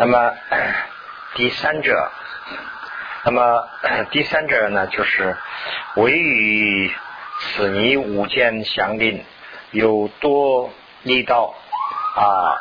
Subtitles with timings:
[0.00, 0.32] 那么
[1.34, 2.08] 第三者，
[3.24, 3.68] 那么
[4.12, 5.36] 第三者呢，就是
[5.96, 6.88] 唯与
[7.40, 9.24] 此泥无间相邻，
[9.72, 10.70] 有多
[11.02, 11.52] 力道
[12.14, 12.54] 啊，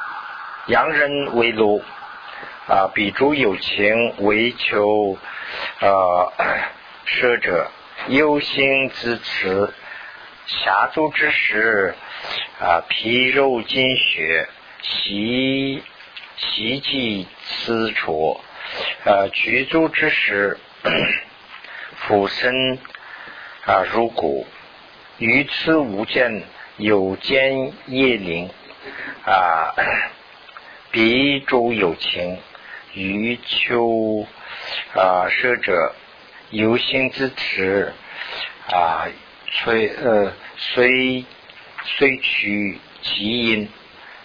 [0.68, 1.82] 洋人为奴
[2.68, 5.16] 啊，彼诸有情为求
[5.80, 6.30] 呃
[7.06, 7.70] 舍者，
[8.08, 9.72] 忧心之持，
[10.44, 11.94] 下足之时
[12.60, 14.46] 啊，皮肉筋血，
[14.82, 15.82] 习
[16.36, 18.40] 习气思处，
[19.04, 20.58] 呃，居足之时，
[21.96, 22.78] 俯身
[23.64, 24.46] 啊入骨，
[25.18, 26.42] 于此无间
[26.76, 28.50] 有间叶灵
[29.24, 29.74] 啊，
[30.90, 32.38] 彼诸有情，
[32.92, 34.26] 于秋
[34.94, 35.94] 啊舍者，
[36.50, 37.94] 有心之持
[38.70, 39.08] 啊，
[39.50, 41.24] 虽呃虽
[41.84, 43.68] 虽取其因。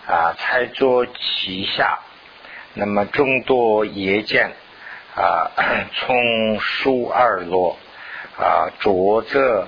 [0.07, 1.99] 啊，才作其下，
[2.73, 4.51] 那么众多野见
[5.15, 5.51] 啊，
[5.93, 7.77] 从树而落
[8.37, 9.67] 啊，着着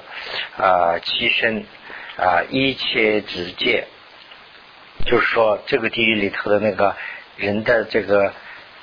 [0.58, 1.66] 啊其身
[2.18, 3.88] 啊，一切直界，
[5.06, 6.96] 就是说这个地狱里头的那个
[7.38, 8.34] 人的这个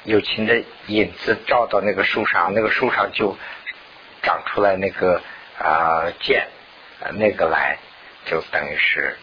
[0.04, 3.36] 有情的影子照到那个树上，那个树上就
[4.22, 5.20] 长出来那个
[5.58, 6.48] 啊剑，
[7.14, 7.78] 那个来
[8.26, 9.16] 就等于是。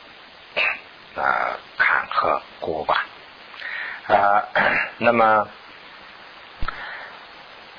[1.18, 3.06] 啊，坎和过吧，
[4.08, 4.44] 啊，
[5.00, 5.48] 那么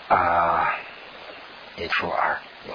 [0.08, 0.74] 啊，
[1.76, 2.74] 一出二有，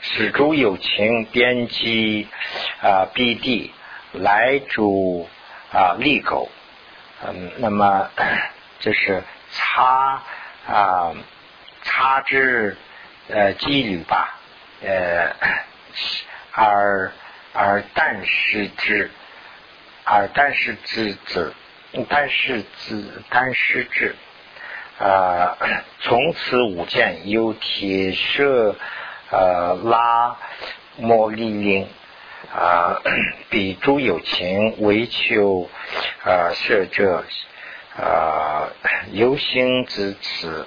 [0.00, 2.26] 使诸有情编辑
[2.82, 3.72] 啊，必地
[4.12, 5.28] 来主
[5.72, 6.50] 啊，立狗，
[7.26, 8.10] 嗯，那么
[8.80, 9.22] 这是
[9.52, 10.20] 差
[10.66, 11.14] 啊，
[11.82, 12.76] 差之
[13.28, 14.34] 呃，几率吧，
[14.82, 15.34] 呃，
[16.52, 17.12] 而
[17.52, 19.10] 而但是之。
[20.10, 21.52] 而但是之子，
[22.08, 24.16] 但是子，但是之，
[24.98, 25.56] 啊，
[26.00, 28.74] 从此五见有铁舍，
[29.30, 30.38] 呃，拉
[30.96, 31.86] 莫利林，
[32.54, 33.02] 啊，
[33.50, 35.68] 比诸有情为求，
[36.24, 37.24] 啊，舍者，
[37.98, 38.68] 啊，
[39.12, 40.66] 有心之此，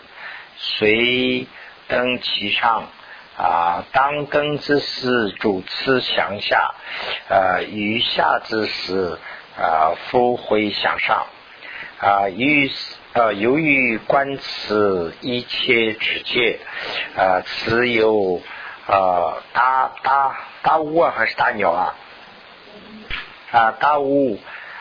[0.57, 1.47] 随
[1.87, 2.89] 登其上，
[3.37, 6.75] 啊，当登之时，主次向下，
[7.27, 9.17] 啊，余下之时。
[9.57, 11.27] 啊，复回向上
[11.99, 12.71] 啊，于
[13.13, 16.59] 呃，由于观此一切之界
[17.17, 18.41] 啊，此有
[18.87, 21.95] 啊大大大乌啊，还是大鸟啊？
[23.51, 24.39] 啊，大乌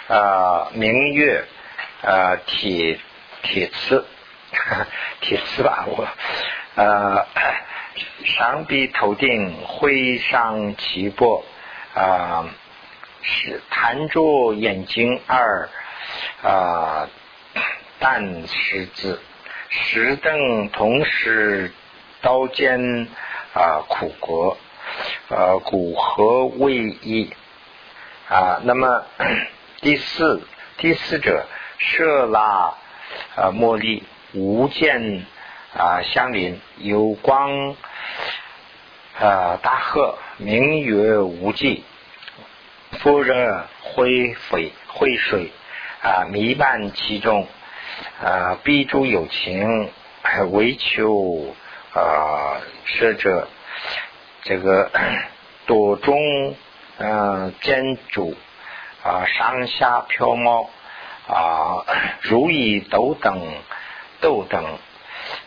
[0.09, 1.45] 啊，明月
[2.03, 3.01] 啊，铁
[3.43, 4.07] 铁刺，
[5.21, 6.07] 铁刺 吧，我
[6.77, 7.27] 呃，
[8.25, 11.43] 上臂头顶，挥上其膊
[11.95, 12.47] 啊。
[13.23, 15.69] 是弹着眼睛二
[16.43, 17.09] 啊，
[17.99, 19.21] 但十字，
[19.69, 21.73] 十等同时
[22.23, 23.07] 刀尖
[23.55, 24.57] 啊苦果
[25.29, 27.31] 啊古合为一
[28.29, 28.61] 啊。
[28.65, 29.05] 那么
[29.81, 30.43] 第四
[30.79, 31.47] 第四者
[31.79, 32.75] 舍拉
[33.37, 34.03] 啊茉莉
[34.33, 35.25] 无间
[35.77, 37.77] 啊相邻有光
[39.19, 41.85] 啊大鹤名曰无际。
[42.99, 45.53] 夫人灰水灰水
[46.03, 47.47] 啊弥漫其中
[48.23, 49.91] 啊，必诸有情
[50.51, 51.55] 为求
[51.95, 53.49] 啊舍者，
[54.43, 54.91] 这个
[55.67, 56.55] 多中
[56.99, 58.37] 嗯建筑
[59.03, 60.69] 啊上下飘毛
[61.27, 61.85] 啊
[62.21, 63.55] 如意斗等
[64.21, 64.79] 斗等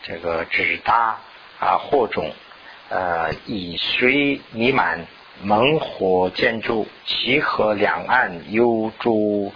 [0.04, 1.18] 这个直达
[1.60, 2.34] 啊火种
[2.90, 5.06] 呃以水弥漫。
[5.42, 9.52] 猛火建筑，其河两岸有诸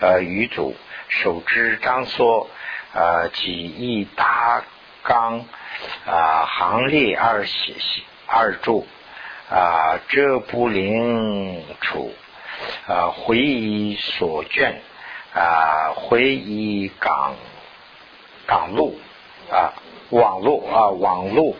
[0.00, 0.74] 呃鱼族，
[1.08, 2.48] 手之张缩，
[2.92, 4.64] 呃几亿大
[5.02, 5.44] 纲
[6.06, 7.44] 啊行列二
[8.26, 8.86] 二柱
[9.48, 12.12] 啊这不灵处
[12.88, 14.80] 啊回以所卷
[15.34, 17.36] 啊回以港
[18.46, 18.98] 港路
[19.50, 19.72] 啊
[20.10, 21.54] 网络啊网络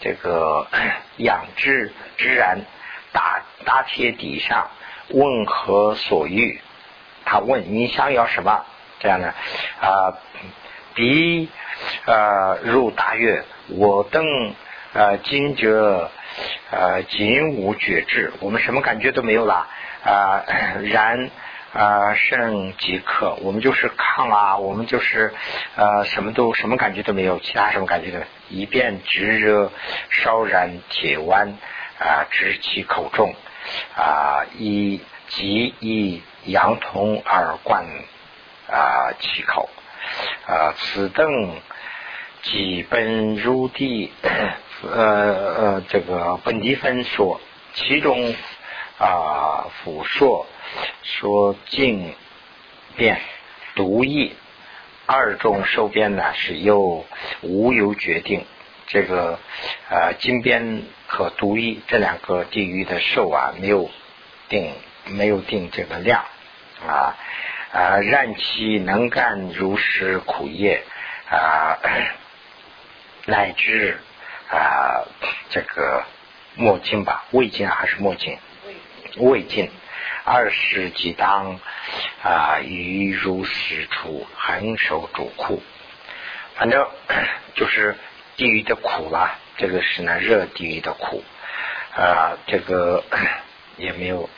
[0.00, 0.66] 这个
[1.16, 2.58] 养殖自然。
[3.14, 4.68] 大大铁底上
[5.08, 6.60] 问何所欲？
[7.24, 8.66] 他问你想要什么？
[9.00, 9.28] 这样的
[9.80, 10.18] 啊，
[10.94, 11.48] 彼
[12.06, 14.54] 啊入大月，我等
[14.94, 16.10] 啊今者
[16.70, 19.66] 啊仅无觉知，我们什么感觉都没有了
[20.04, 20.44] 啊，
[20.84, 21.30] 然
[21.72, 25.34] 啊剩即可，我们就是抗啊，我们就是
[25.76, 29.70] 呃什么都什么感觉都没有，其他什么感觉都没有一遍直热
[30.10, 31.56] 烧燃铁弯。
[32.04, 33.34] 啊，知其口中
[33.96, 37.84] 啊，以即以阳通而贯
[38.68, 39.68] 啊其口。
[40.46, 41.56] 啊，此等
[42.42, 44.12] 基本入地，
[44.82, 47.40] 呃呃，这个本地分说，
[47.72, 48.34] 其中
[48.98, 50.46] 啊复说
[51.02, 52.14] 说经
[52.96, 53.18] 变
[53.74, 54.34] 独异
[55.06, 57.06] 二种受变呢是由
[57.40, 58.44] 无有决定，
[58.86, 59.38] 这个
[59.90, 63.90] 呃金边和独一这两个地域的兽啊没有
[64.48, 64.72] 定
[65.06, 66.24] 没有定这个量
[66.86, 67.16] 啊。
[67.72, 70.84] 啊，然其能干如是苦业
[71.28, 71.76] 啊，
[73.26, 73.98] 乃至
[74.48, 75.02] 啊
[75.50, 76.04] 这个
[76.54, 78.38] 墨镜吧，未尽还是莫尽？
[79.16, 79.68] 未尽。
[80.24, 81.58] 二十几当
[82.22, 85.60] 啊，于如是处横守主库。
[86.54, 86.88] 反正
[87.56, 87.96] 就是
[88.36, 91.22] 地狱的苦啦，这个是呢热地狱的苦。
[91.96, 93.04] 啊，这个
[93.76, 94.28] 也没有。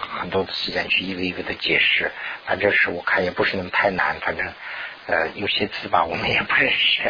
[0.00, 2.12] 很多的时间去一个一个的解释，
[2.46, 4.46] 反正是我看也不是那么太难，反正
[5.06, 7.02] 呃有些字吧我们也不认识，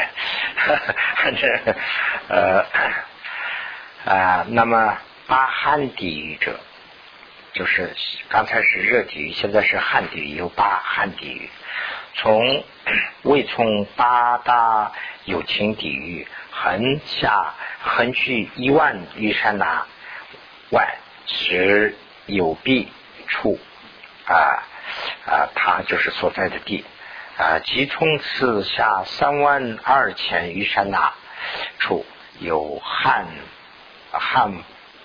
[1.22, 1.74] 反正
[2.28, 2.64] 呃
[4.06, 6.58] 啊那么八寒地狱者，
[7.52, 7.94] 就是
[8.30, 11.50] 刚才是热地狱，现在是寒地狱，有八寒地狱，
[12.14, 12.64] 从
[13.22, 14.92] 未从八大
[15.24, 19.86] 有情地狱横下横去一万余山那
[20.70, 21.96] 外是。
[22.30, 22.92] 有壁
[23.26, 23.58] 处
[24.26, 24.36] 啊
[25.24, 26.84] 啊，它就是所在的地
[27.38, 27.58] 啊。
[27.64, 31.14] 即从此下三万二千余山那
[31.78, 32.04] 处
[32.38, 33.26] 有汗
[34.10, 34.52] 汗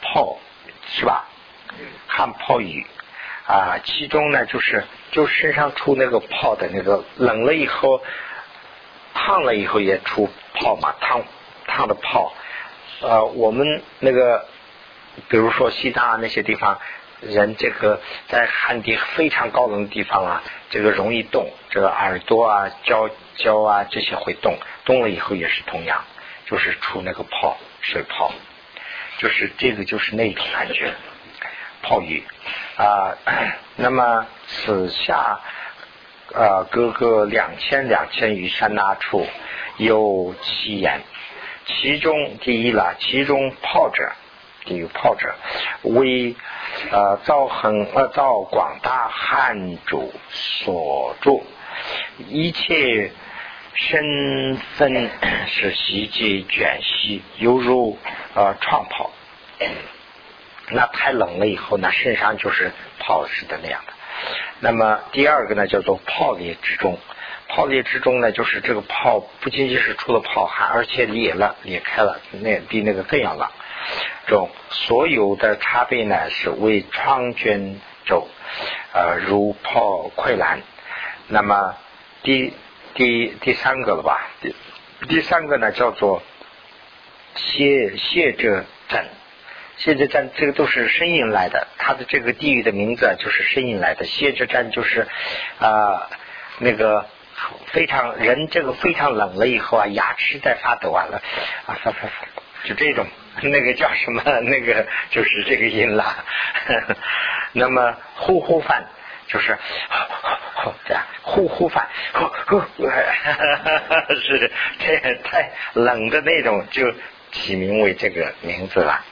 [0.01, 0.37] 泡
[0.89, 1.29] 是吧？
[2.05, 2.85] 汗泡雨
[3.45, 8.01] 啊，其中呢就是就身上出那个泡的那个冷了以后
[9.13, 11.23] 烫了以后也出泡嘛，烫
[11.67, 12.33] 烫的泡
[13.01, 14.45] 呃，我们那个
[15.29, 16.79] 比如说西藏啊那些地方。
[17.25, 26.03] 人这个在寒地非常高冷的地方啊，这个容易冻，这个耳朵啊、脚脚啊这些会冻，冻了以后也是同样，
[26.45, 28.33] 就是出那个泡水泡，
[29.19, 30.93] 就是这个就是那种感觉，
[31.81, 32.25] 泡雨
[32.77, 33.15] 啊。
[33.75, 35.39] 那么此下
[36.33, 39.27] 啊，各个两千两千余山那处
[39.77, 41.01] 有七言，
[41.65, 44.11] 其中第一了，其中泡者。
[44.65, 45.35] 地狱炮者
[45.81, 46.37] 为
[46.89, 51.43] 呃造很呃造广大汉主所著，
[52.29, 53.11] 一切
[53.73, 55.09] 身分
[55.51, 57.97] 是袭击卷息，犹如
[58.35, 59.11] 呃创炮。
[60.69, 63.93] 那太冷了以后，那身上就是泡似的那样的。
[64.59, 66.97] 那么第二个呢，叫做泡裂之中，
[67.49, 73.49] 泡裂之中呢，就是这个泡不仅仅是出了泡汗，而且裂了裂开了，那比那个更要冷。
[74.27, 78.27] 中所有的茶杯呢是为疮卷轴，
[78.93, 80.61] 呃，如泡溃烂。
[81.27, 81.75] 那么
[82.21, 82.53] 第
[82.93, 84.29] 第第三个了吧？
[84.39, 84.55] 第
[85.09, 86.23] 第三个呢叫做
[87.35, 89.07] 泄泄者赞，
[89.77, 94.05] 谢者赞这个都是声音来的，它的这个地域的名字就是声音来的。
[94.05, 95.07] 谢者赞就是
[95.59, 96.09] 啊
[96.59, 97.05] 那个
[97.71, 101.21] 非常人这个非常冷了以后啊，牙齿在发抖啊了
[101.65, 102.27] 啊发发发，
[102.65, 103.05] 就这种。
[103.41, 104.21] 那个叫什么？
[104.41, 106.23] 那个就是这个音啦。
[107.51, 108.85] 那么呼呼饭
[109.27, 109.57] 就是
[110.85, 112.61] 这样，呼呼饭，呼呼，
[114.21, 116.93] 是这太冷的那种，就
[117.31, 119.03] 起名为这个名字了。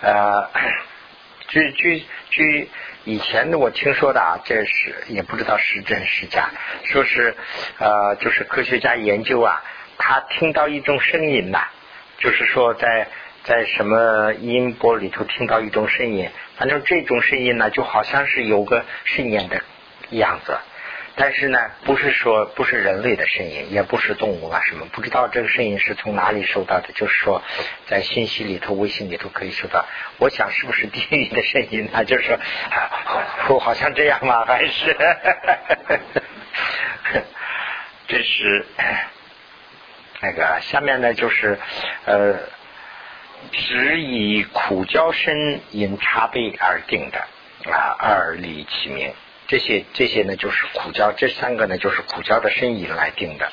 [0.00, 0.50] 呃，
[1.48, 2.68] 据据据
[3.04, 6.50] 以前的我听说的啊，这是也不知道是真是假，
[6.84, 7.34] 说是
[7.78, 9.62] 呃，就是科学家研究啊，
[9.98, 11.68] 他听到一种声音呐，
[12.18, 13.08] 就是说在。
[13.42, 16.28] 在什么音波里头听到一种声音，
[16.58, 19.62] 反正这种声音呢，就好像是有个声音的
[20.10, 20.58] 样子，
[21.20, 26.88] 但是呢，不是说不是人类的声音，也不是动物啊什么，不知道这个声音是从哪里收到的。
[26.94, 27.42] 就是说，
[27.88, 29.84] 在信息里头、微信里头可以收到。
[30.16, 32.02] 我想是不是地狱的声音呢？
[32.08, 32.38] 就是说，
[33.50, 34.44] 我好像这样吗？
[34.48, 34.96] 还是？
[38.08, 38.64] 这是
[40.22, 41.58] 那个下面呢，就是
[42.06, 42.38] 呃。
[43.52, 47.18] 只以苦焦身因茶杯而定的
[47.72, 49.14] 啊，二理其名。
[49.50, 53.50] 这些这些呢，就是苦焦，这三个呢，就是苦焦的身影来定的。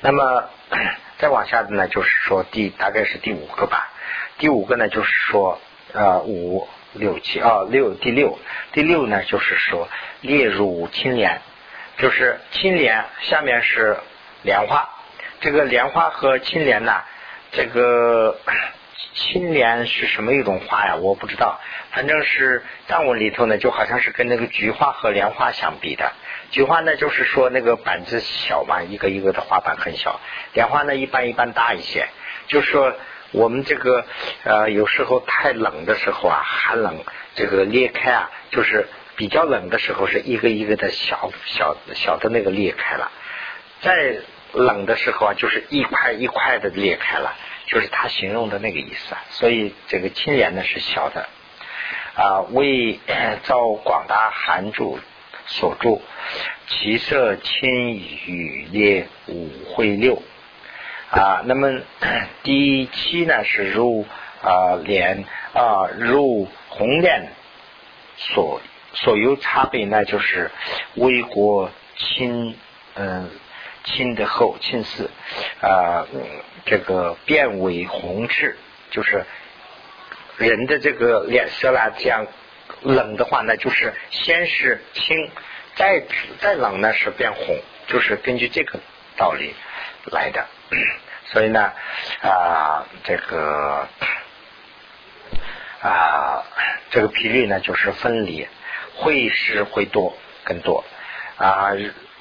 [0.00, 0.50] 那么
[1.18, 3.92] 再往下的呢，就是说第大概是第五个吧。
[4.38, 5.60] 第五个呢，就是说
[5.92, 8.40] 呃五六七啊六第六
[8.72, 9.88] 第六呢，就是说
[10.20, 11.40] 列入青莲，
[11.98, 13.98] 就是青莲下面是
[14.42, 14.88] 莲花，
[15.40, 17.00] 这个莲花和青莲呢。
[17.52, 18.36] 这个
[19.14, 20.96] 青莲是什么一种花呀？
[20.96, 26.12] 我不知道，反正是藏文里头呢，就好像是跟那个菊花和莲花相比的。
[26.50, 30.20] 菊花呢，就是说那个板子小嘛，一个一个的花瓣很小。
[30.52, 32.08] 莲花呢，一般一般大一些。
[32.46, 32.92] 就是说
[33.32, 34.04] 我们这个
[34.44, 37.04] 呃，有时候太冷的时候啊，寒冷，
[37.36, 43.12] 这个裂开啊，就是比较冷的时候，是一个一个的小小小的那个裂开了。
[43.80, 44.16] 再
[44.52, 47.36] 冷的时候啊，就是一块一块的裂开了，
[47.70, 49.22] 就是他形容的那个意思啊。
[49.30, 51.28] 所以这个青莲呢是小的
[52.14, 52.98] 啊，为
[53.44, 54.98] 遭广大寒主。
[55.46, 56.00] 所著，
[56.68, 60.22] 其色青羽列五会六
[61.10, 61.42] 啊。
[61.44, 61.80] 那么
[62.44, 64.06] 第七呢是入
[64.42, 67.32] 啊莲啊入红莲
[68.16, 68.60] 所
[68.94, 70.52] 所有差别呢就是
[70.94, 72.56] 微国亲
[72.94, 73.28] 嗯
[73.82, 75.10] 亲的后青色
[75.62, 76.06] 啊
[76.64, 78.56] 这个变为红赤，
[78.90, 79.24] 就是
[80.36, 82.26] 人的这个脸色啦这样。
[82.82, 85.30] 冷的话呢，就是先是青，
[85.74, 86.02] 再
[86.40, 88.78] 再冷呢是变红，就是根据这个
[89.16, 89.54] 道理
[90.06, 90.46] 来的。
[91.26, 91.72] 所以呢，
[92.22, 93.88] 啊，这个
[95.82, 96.42] 啊，
[96.90, 98.46] 这个频率呢就是分离，
[98.94, 100.84] 会是会多更多
[101.36, 101.72] 啊。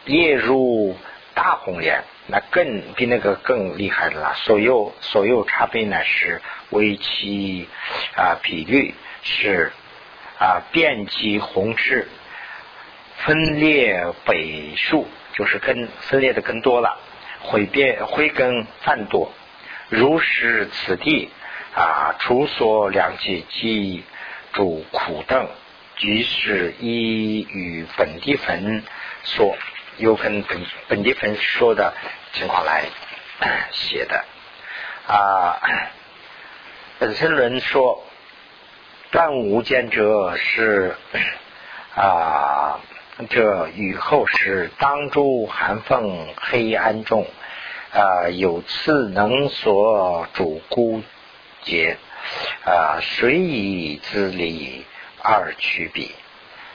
[0.06, 0.98] 夜入
[1.36, 4.34] 大红莲，那更比那个更厉害的了。
[4.36, 7.68] 所有所有差别呢是为其
[8.16, 8.94] 啊比率
[9.24, 9.72] 是。
[10.42, 12.08] 啊，遍及红赤，
[13.18, 16.98] 分裂倍数，就是根分裂的更多了，
[17.42, 19.34] 会变会根泛多。
[19.90, 21.30] 如是此地
[21.76, 24.06] 啊，除所两界即
[24.54, 25.46] 主苦等，
[25.98, 28.82] 即是依与本地分
[29.26, 29.58] 说，
[30.00, 31.94] 有分本本地分说的
[32.34, 32.86] 情况来
[33.72, 34.26] 写的
[35.08, 35.62] 啊。
[37.00, 38.04] 本身论说。
[39.12, 40.96] 断无间者是
[41.96, 42.80] 啊，
[43.28, 47.26] 这雨后是当诸寒风黑暗中
[47.92, 51.02] 啊，有次能所主孤
[51.64, 51.98] 节
[52.68, 54.86] 啊，谁以自理
[55.24, 56.14] 二取彼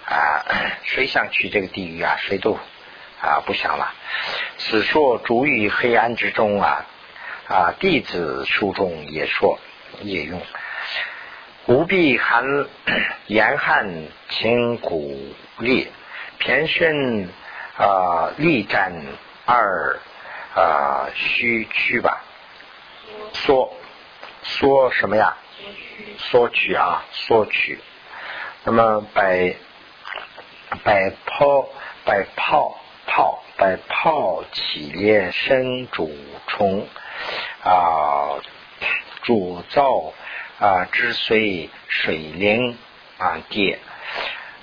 [0.04, 0.42] 啊？
[0.82, 2.16] 谁想去这个地狱啊？
[2.18, 2.58] 谁都
[3.24, 3.92] 啊不想了。
[4.58, 6.86] 此说主于黑暗之中啊
[7.48, 9.58] 啊，弟子书中也说
[10.02, 10.40] 也用。
[11.66, 12.44] 无必寒
[13.26, 15.88] 严寒清骨裂，
[16.38, 17.28] 偏身
[17.76, 18.92] 啊力战
[19.46, 19.98] 二
[20.54, 22.22] 啊虚屈吧，
[23.32, 23.74] 缩
[24.42, 25.36] 缩什么呀？
[26.18, 27.78] 缩取啊，缩取。
[28.64, 29.54] 那么百
[30.82, 31.68] 百泡
[32.04, 32.78] 百泡
[33.14, 36.10] 泡百泡起列生主
[36.48, 36.84] 虫
[37.62, 38.42] 啊
[39.22, 40.12] 主造。
[40.56, 42.78] 啊，之随水灵
[43.18, 43.80] 啊跌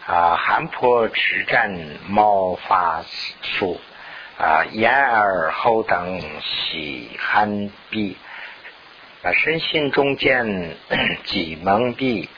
[0.08, 1.78] 啊，寒坡持战
[2.08, 3.04] 毛发
[3.42, 3.80] 树
[4.40, 8.16] 啊，眼耳后等喜寒闭
[9.22, 10.78] 啊，身心中间
[11.26, 12.30] 几蒙蔽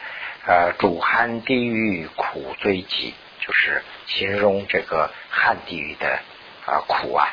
[0.47, 3.13] 啊，主寒地狱苦最极，
[3.45, 6.19] 就是形容这个汉地狱的
[6.65, 7.27] 啊苦啊。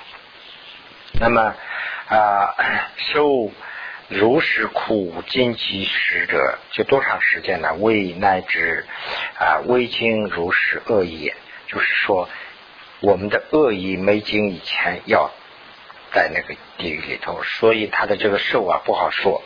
[1.21, 1.55] 那么
[2.09, 2.55] 啊，
[2.97, 3.53] 受。
[4.13, 7.75] 如是苦尽其时者，就多长时间呢？
[7.75, 8.85] 未乃至
[9.39, 11.37] 啊，未经如是恶业，
[11.69, 12.29] 就是说，
[12.99, 15.31] 我们的恶意没经以前，要
[16.13, 19.45] 在那个地狱里头，所以他的这个寿啊不好说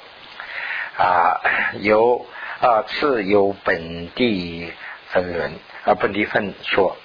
[0.96, 1.42] 啊。
[1.80, 2.24] 有
[2.62, 4.72] 啊，次有本地
[5.10, 5.52] 分论
[5.84, 6.96] 啊，本地分说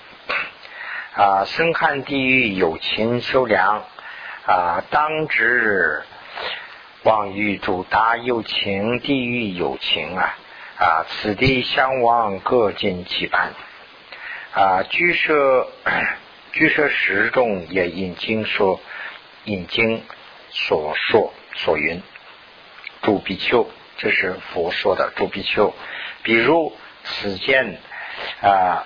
[1.15, 3.83] 啊，生寒地狱有情受量
[4.45, 6.03] 啊，当值。
[7.03, 10.38] 望欲主大有情，地狱有情啊！
[10.77, 13.53] 啊，此地相望各尽其半
[14.53, 14.83] 啊。
[14.83, 15.69] 居舍
[16.51, 18.81] 居舍十众也引经说，
[19.45, 20.03] 引经
[20.50, 22.03] 所说所云。
[23.01, 25.74] 诸比丘，这是佛说的诸比丘。
[26.24, 27.79] 比如此间
[28.41, 28.85] 啊，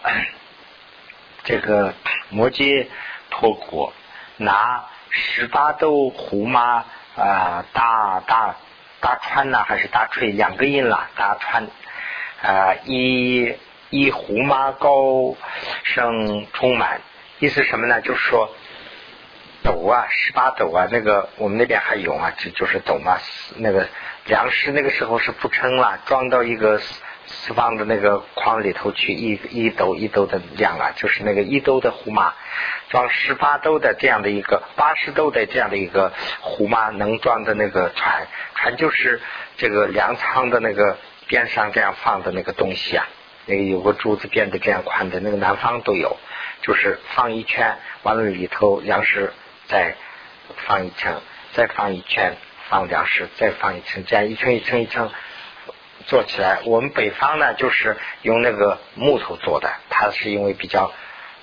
[1.43, 1.93] 这个
[2.29, 2.87] 摩羯
[3.29, 3.93] 托国
[4.37, 6.85] 拿十八斗胡麻。
[7.15, 8.55] 啊，大大
[8.99, 10.31] 大川呐，还是大锤？
[10.31, 11.67] 两个音啦，大川
[12.41, 13.55] 啊，一
[13.91, 15.35] 一胡麻高
[15.83, 17.01] 声充满，
[17.37, 18.01] 意思什么呢？
[18.01, 18.49] 就是说
[19.61, 23.19] 斗啊，十八斗啊，那个我们那边还有啊，这就是斗嘛，
[23.57, 23.87] 那个
[24.25, 26.81] 粮食那个时候是不称了，装到一个。
[27.25, 32.33] 是放的那个筐里头去一一兜一兜的量啊，就是那个一兜的胡麻
[32.89, 39.21] 装十八兜的这样的一个八十兜的这样的一个胡麻能装的那个船，船就是
[39.57, 43.07] 这个粮仓的那个边上这样放的那个东西啊
[43.45, 46.17] 那个有个柱子编的这样宽的，那个南方都有，
[46.61, 49.33] 就是放一圈，完了里头粮食
[49.67, 49.95] 再
[50.65, 52.37] 放一层，再放一圈，
[52.69, 55.11] 放粮食，再放一层，这样一层一层一层
[56.05, 56.59] 做起来。
[56.65, 60.91] 我们北方呢，就是用那个木头做的，它是因为比较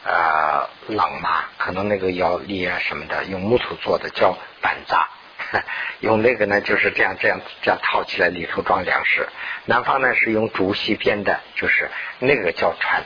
[0.04, 5.08] 呃冷嘛，可能那个要裂啊什么的，用木头做的叫板扎。
[6.00, 9.28] 用那个呢，就是这样这样这样套起来，里头装粮食。
[9.64, 11.90] 南方呢是用竹席编的，就是
[12.20, 13.02] 那个叫船，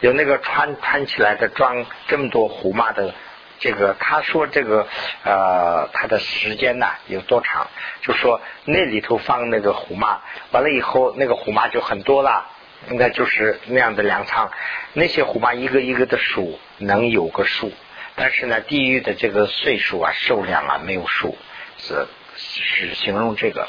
[0.00, 3.14] 有那个穿穿起来的装这么多胡麻的。
[3.58, 4.86] 这个他说这个
[5.24, 7.68] 呃，他的时间呢有多长？
[8.02, 10.20] 就说那里头放那个胡麻，
[10.52, 12.46] 完了以后那个胡麻就很多了，
[12.88, 14.50] 那就是那样的粮仓。
[14.92, 17.72] 那些胡麻一个一个的数能有个数，
[18.14, 21.36] 但是呢，地狱的这个岁数啊、数量啊没有数。
[21.80, 23.68] 是是形容这个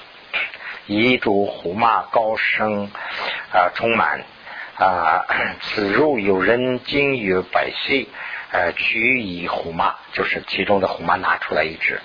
[0.87, 2.89] 遗嘱胡麻高升
[3.51, 4.23] 啊充满
[4.75, 5.25] 啊
[5.61, 8.07] 此入有人经于百岁
[8.51, 12.01] 呃取以胡麻就是其中的胡麻拿出来一只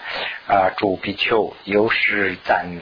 [0.47, 2.81] 呃主比丘有时赞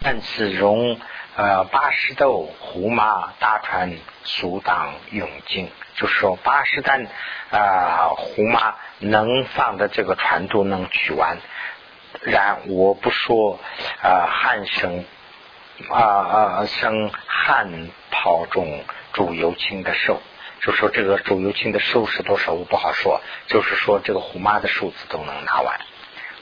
[0.00, 0.98] 但此容
[1.36, 7.06] 呃八十斗胡麻大船俗当永经就是说八十担
[7.50, 11.38] 啊胡麻能放的这个船都能取完。
[12.22, 13.60] 然我不说
[14.02, 15.04] 啊，汉生
[15.90, 18.82] 啊啊生汉袍中
[19.12, 20.20] 主油青的寿，
[20.60, 23.20] 就说这个主油青的数是多少，我不好说。
[23.46, 25.80] 就是说这个胡妈的数字都能拿完，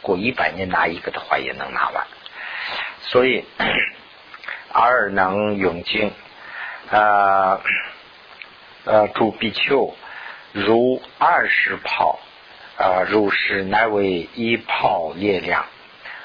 [0.03, 2.07] 过一百年拿一个的话也能拿完。
[3.03, 3.45] 所以
[4.73, 6.13] 二能永经
[6.91, 7.61] 啊
[8.85, 9.95] 呃主比丘
[10.53, 12.19] 如二十炮。
[12.79, 15.65] 啊，如是乃为一炮烈量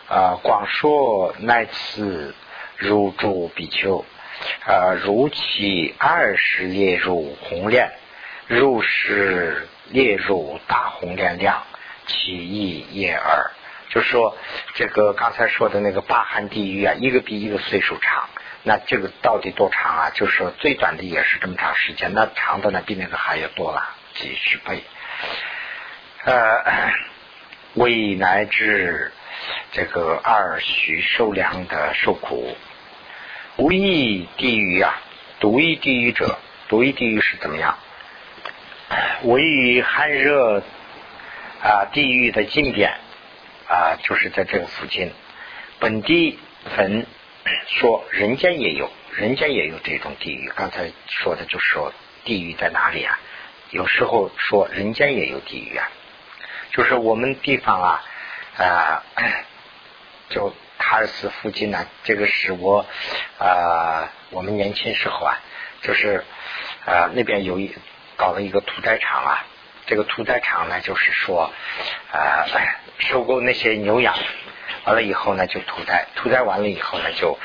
[0.10, 0.38] 啊！
[0.44, 2.36] 广说乃此
[2.76, 4.04] 如诸比丘
[4.66, 7.92] 啊，如其二十列入红莲，
[8.48, 11.64] 如是列入大红莲量，
[12.08, 13.52] 其意也二。
[13.90, 14.38] 就说
[14.76, 18.30] 这个刚才说的那个八寒地狱啊，一个比一个岁数长。
[18.64, 20.12] 那这个到底多长啊？
[20.14, 24.84] 就是说最短的也是这么长时间，那长的呢比那个还要多了几十倍。
[26.24, 26.94] 呃，
[27.74, 29.12] 为乃至
[29.72, 32.56] 这个二许受凉的受苦，
[33.62, 35.00] 无异地狱啊！
[35.40, 37.78] 独异地狱者，独异地狱是怎么样？
[39.22, 40.64] 位于寒热
[41.62, 42.92] 啊地狱的近边
[43.68, 45.12] 啊，就是在这个附近。
[45.80, 46.40] 本地
[46.76, 47.06] 人
[47.68, 50.52] 说，人间也有，人间也有这种地狱。
[50.56, 51.94] 刚才说的就是说，
[52.26, 53.20] 地狱在哪里啊？
[53.70, 55.88] 有时候说人间也有地狱啊。
[56.72, 58.04] 就是我们地方啊，
[58.58, 59.04] 啊，
[60.30, 62.86] 就塔尔斯附近呢，这个是我
[63.38, 65.40] 啊，我们年轻时候啊，
[65.84, 66.26] 就是
[66.86, 67.74] 啊那边有一
[68.18, 69.46] 搞了一个屠宰场啊，
[69.86, 71.52] 这个屠宰场呢，就是说
[72.12, 72.46] 啊
[72.98, 74.16] 收购那些牛羊，
[74.86, 77.38] 完了以后呢就屠宰，屠宰完了以后呢就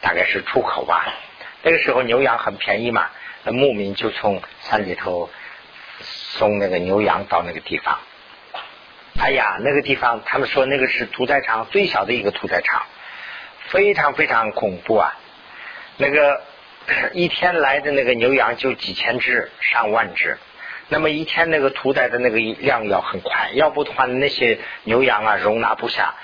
[0.00, 1.12] 大概是出口吧。
[1.62, 3.10] 那个时候牛羊很便宜嘛，
[3.42, 5.28] 那牧民就从山里头
[6.00, 7.98] 送那个牛羊到那个地方。
[9.18, 12.82] 哎呀，那个地方，他们说那个是屠宰场最小的一个屠宰场，
[13.66, 15.14] 非常非常恐怖啊！
[15.98, 16.42] 那个
[17.12, 20.38] 一天来的那个牛羊就几千只、上万只，
[20.88, 26.14] 那么一天那个屠宰的那个量要很快，要不的话那些牛羊啊容纳不下，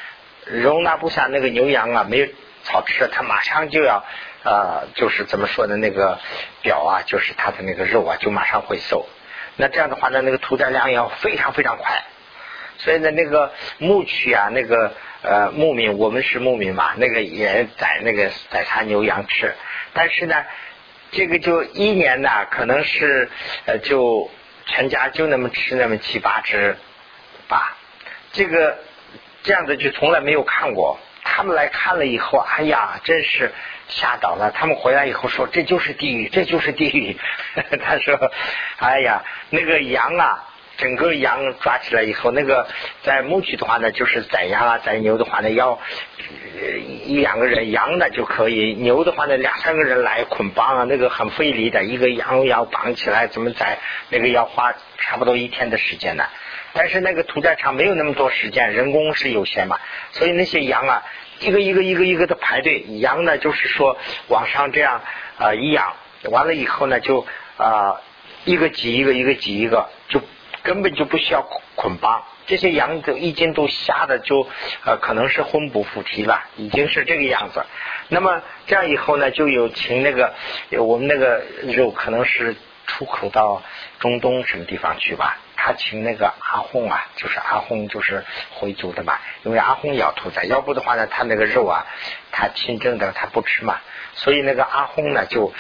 [0.47, 2.27] 容纳不下那个牛羊啊没有
[2.65, 4.03] 草吃，它马上就要
[4.45, 6.19] 啊，就是怎么说的那个
[6.63, 9.07] 表啊，就是它的那个肉啊就马上会瘦，
[9.57, 12.03] 那这样的话呢，那个屠宰量要非常非常快。
[12.79, 19.53] 所以呢，那个牧区啊，那个呃牧民，我们是牧民嘛，那个也宰那个宰杀牛羊吃。
[19.93, 20.45] 但是呢，
[21.11, 23.29] 这个就一年呢，可能是
[23.67, 24.31] 呃就
[24.67, 26.77] 全家就那么吃那么七八只
[27.49, 27.77] 吧。
[28.33, 28.79] 这个
[29.43, 31.01] 这样子就从来没有看过。
[31.25, 33.53] 他们来看了以后，哎呀，真是
[33.89, 34.53] 吓倒了。
[34.55, 37.17] 他们回来以后说，这就是地狱，这就是地狱。
[37.85, 38.17] 他说，
[38.79, 40.45] 哎呀，那个羊啊。
[40.79, 42.69] 整个羊抓起来以后，那个
[43.03, 45.81] 在牧区的话呢，就是宰羊啊、宰牛的话呢，要
[47.05, 51.83] 一两个人，羊呢就可以；牛的话呢，两三个人来捆绑啊，那个很费力的。
[51.83, 53.79] 一个羊要绑起来，怎么宰？
[54.09, 56.25] 那个要花差不多一天的时间呢。
[56.75, 59.81] 但是那个屠宰场没有那么多时间，人工是有限嘛，
[60.13, 61.03] 所以那些羊啊，
[61.41, 62.85] 一个一个一个一个的排队。
[63.01, 65.03] 羊呢，就是说往上这样
[65.39, 65.95] 啊一养，
[66.31, 67.97] 完了以后呢，就啊
[68.45, 70.23] 一个挤一个，一个挤一个，就。
[70.69, 72.23] 根本就不需要捆绑。
[72.47, 74.47] 这些羊都已经都吓得就
[74.85, 77.65] 呃可能是魂不附体了，已经是这个样子。
[78.09, 80.35] 那么这样以后呢，就有请那个
[80.79, 82.55] 我们那个肉可能是
[82.87, 83.63] 出口到
[83.99, 85.39] 中东什么地方去吧。
[85.57, 91.87] 他请那个阿訇啊，就是阿訇就是回族的嘛，因为阿訇要屠宰，要不的话呢，他那个肉啊，
[92.31, 93.81] 他亲政的他不吃嘛，
[94.15, 95.53] 所以那个阿訇呢就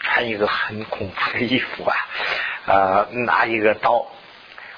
[0.00, 1.96] 穿一个很恐怖的衣服啊，
[2.66, 4.06] 呃，拿一个刀。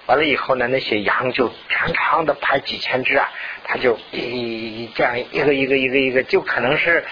[0.07, 3.29] 完了以后呢，那些羊就长长的排几千只啊，
[3.64, 7.05] 他就一这样一个一个一个一个，就可能是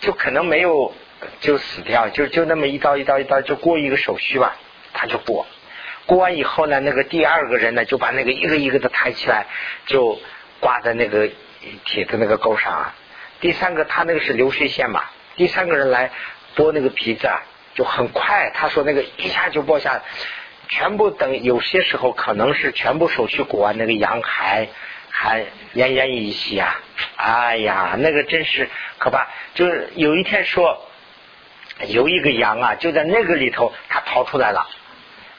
[0.00, 0.94] 就可能没有
[1.40, 4.56] 就死掉，就就那么一刀一刀一刀就过一个手续吧，
[4.94, 5.46] 他就过。
[6.06, 9.46] 过完以后呢，那个第二个人呢就把那个一个一个的抬起来，
[9.84, 10.18] 就
[10.58, 11.28] 挂在那个
[11.84, 12.94] 铁的那个钩上啊。
[13.40, 15.04] 第三个他那个是流水线嘛，
[15.36, 16.10] 第三个人来
[16.56, 17.42] 剥那个皮子啊，
[17.74, 20.02] 就很快，他说那个一下就剥下。
[20.68, 24.68] 全部等有些时候可能是全部手续过完，那个羊还
[25.10, 25.40] 还
[25.74, 26.80] 奄奄一息啊！
[27.16, 29.26] 哎呀，那个真是可怕。
[29.54, 30.86] 就是有一天说，
[31.88, 34.68] 有一个羊啊，就在那个里头，他逃出来了。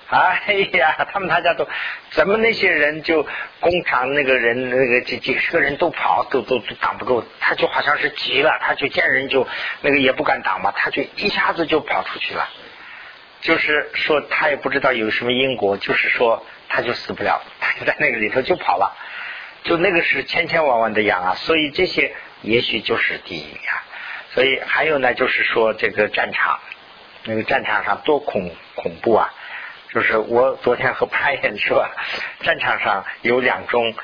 [0.09, 1.67] 哎呀，他们大家都
[2.09, 3.27] 怎么那些人就
[3.59, 7.23] 工厂那个人那个几几十个人都跑，都都都挡不住。
[7.39, 9.47] 他就好像是急了，他就见人就
[9.81, 12.49] 那个也不敢挡嘛，他就一下子就跑出去了。
[13.41, 18.97] 就是说，他也不知道有什么因果，就是说，他就死不了，他就在那个里头就跑了，
[19.63, 23.83] 就那个是千千万万的羊啊，所以这些也许就是地狱啊。
[24.33, 26.59] 所以还有呢，就是说这个战场，
[27.23, 29.33] 那个战场上多恐恐怖啊！
[29.93, 31.87] 就是我昨天和 潘岩说，
[32.41, 33.95] 战场上有两种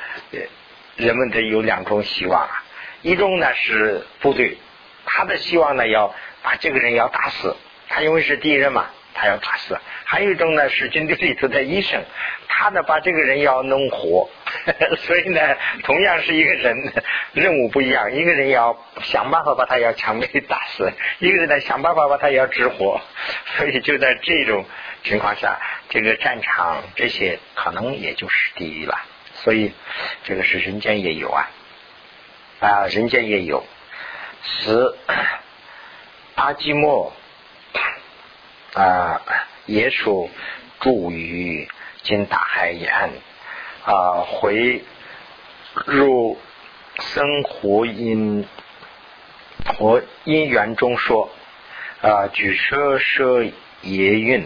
[0.95, 2.63] 人们的有两种希望啊，
[3.01, 4.57] 一种呢是部队，
[5.05, 7.55] 他的希望呢要把这个人要打死，
[7.89, 8.85] 他因为是敌人嘛。
[9.17, 12.03] 他要打死，还有一种呢是军队里头的医生，
[12.49, 14.29] 他呢把这个人要弄活，
[15.07, 15.39] 所以呢
[15.83, 16.93] 同样是一个人，
[17.31, 23.01] 任务不一样，一个人要想办法把他要强被打死，一个人呢想办法把他要治活，
[23.57, 24.65] 所以就在这种
[25.03, 25.57] 情况下，
[25.89, 28.99] 这个战场这些可能也就是地狱了，
[29.35, 29.71] 所以
[30.25, 31.49] 这个是人间也有啊，
[32.59, 33.65] 啊人间也有，
[34.43, 34.97] 死
[36.35, 37.13] 阿基莫。
[38.75, 39.21] 啊，
[39.67, 40.27] 耶稣
[40.81, 41.65] 住于
[42.03, 42.91] 今大海沿
[43.85, 44.83] 啊，回
[45.85, 46.37] 入
[46.99, 48.45] 生活因
[49.65, 51.31] 和因缘中说
[52.01, 53.45] 啊，举舍舍
[53.81, 54.45] 业运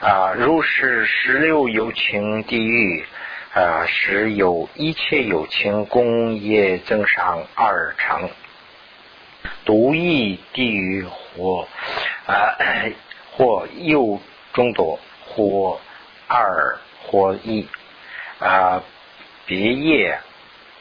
[0.00, 3.04] 啊，如是十六有情地狱
[3.52, 8.30] 啊，时有一切有情功业增上二成，
[9.64, 11.66] 独异地狱火
[12.28, 12.54] 啊。
[13.36, 14.18] 或右
[14.52, 15.78] 中多，或
[16.26, 17.68] 二或一
[18.38, 18.82] 啊，
[19.44, 20.18] 别业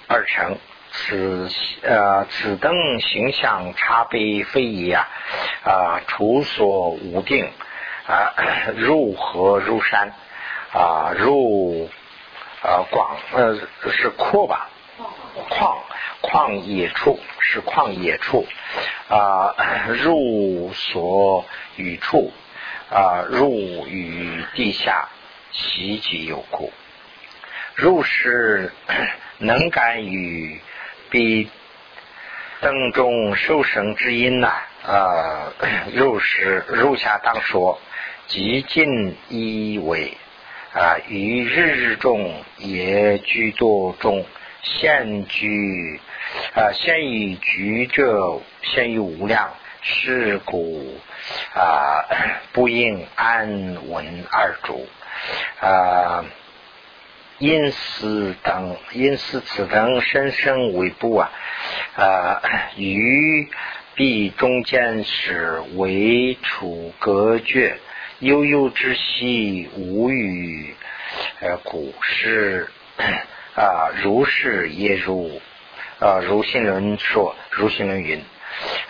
[0.07, 0.57] 二成，
[0.91, 1.49] 此
[1.81, 5.07] 呃此等形象差别非也啊
[5.65, 7.51] 啊，处所无定
[8.07, 8.33] 啊，
[8.77, 10.13] 入河入山
[10.71, 11.89] 啊，入
[12.61, 13.59] 啊广呃
[13.91, 14.69] 是阔吧，
[15.49, 15.77] 旷
[16.21, 18.47] 旷野处是旷野处
[19.09, 19.53] 啊，
[19.89, 21.43] 入所
[21.75, 22.31] 与处。
[22.89, 25.09] 啊，入于地下，
[25.51, 26.71] 习其有故。
[27.75, 28.71] 入是
[29.39, 30.59] 能感于
[31.09, 31.49] 彼
[32.61, 34.53] 灯中受生之因呐。
[34.85, 35.51] 啊，
[35.95, 37.81] 入是入下当说，
[38.27, 40.15] 极尽一为
[40.73, 44.23] 啊，于日日中也居多中，
[44.61, 45.99] 现居
[46.53, 49.51] 啊，现于居者，现于无量。
[49.87, 50.97] 是故
[51.53, 52.05] 啊，
[52.53, 54.87] 不应安稳二主
[55.61, 56.25] 啊，
[57.37, 61.31] 因此等因此此等生生为不啊
[61.95, 62.41] 啊，
[62.77, 63.47] 于
[63.93, 67.77] 彼中间是为处隔绝，
[68.17, 70.73] 悠悠之息无与，
[71.41, 72.71] 呃，古是
[73.55, 75.39] 啊，如是也如
[75.99, 78.25] 啊，如心论说，如心论云。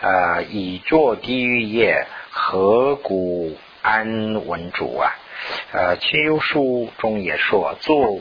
[0.02, 5.12] 啊，以作地狱业，何故安稳主啊？
[5.72, 8.20] 呃，切忧书中也说，作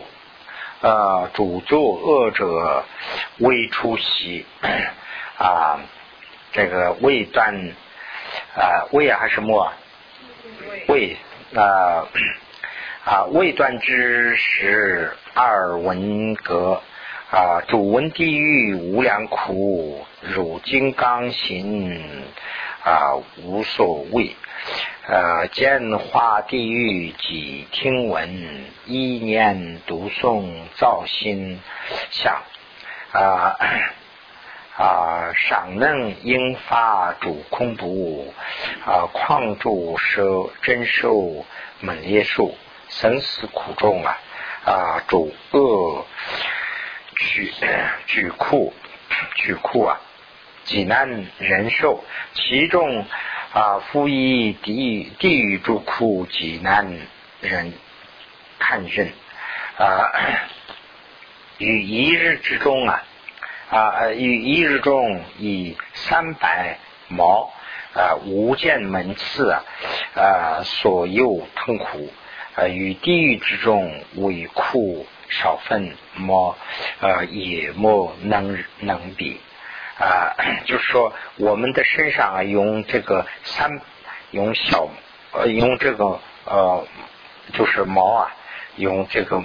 [0.80, 2.84] 呃主作恶者
[3.38, 4.44] 未出息
[5.38, 5.80] 啊，
[6.52, 7.72] 这个未断
[8.56, 9.72] 啊未啊还是末
[10.88, 11.16] 未
[11.54, 12.06] 啊
[13.04, 16.82] 啊未断之时二文革。
[17.34, 17.62] 啊！
[17.66, 22.22] 主闻地狱无量苦，汝金刚行
[22.84, 24.36] 啊无所谓。
[25.08, 31.60] 呃，见化地狱即听闻，一念读诵造心
[32.12, 32.40] 想
[33.10, 33.56] 啊
[34.76, 38.32] 啊，尚能应发主空不
[38.86, 41.44] 啊，况住受真受
[41.80, 42.54] 猛烈受
[42.88, 44.18] 生死苦中啊
[44.64, 46.06] 啊，主恶
[47.16, 47.52] 举
[48.06, 48.72] 举库
[49.36, 50.00] 举库啊，
[50.64, 53.04] 济难人寿，其中。
[53.54, 56.92] 啊，夫以地地狱诸苦极难
[57.40, 57.72] 人
[58.58, 59.12] 看任
[59.78, 60.10] 啊，
[61.58, 63.04] 于一日之中啊
[63.70, 67.52] 啊，于一日中以三百毛
[67.94, 69.62] 啊无见门次啊
[70.16, 72.12] 啊所有痛苦
[72.56, 76.56] 啊，于地狱之中为苦少分莫
[77.00, 79.40] 呃也莫能能比。
[79.96, 80.34] 啊，
[80.66, 83.80] 就是说，我们的身上啊，用这个三，
[84.32, 84.88] 用小，
[85.30, 86.84] 呃，用这个呃，
[87.52, 88.34] 就是毛啊，
[88.74, 89.40] 用这个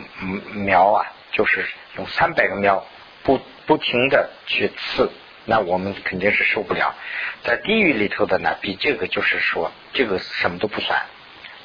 [0.53, 1.63] 苗啊，就是
[1.97, 2.83] 用三百个苗，
[3.21, 5.11] 不不停的去刺，
[5.45, 6.95] 那我们肯定是受不了。
[7.43, 10.99] 在地狱里头的呢，比这个就是说，这个什么都不算，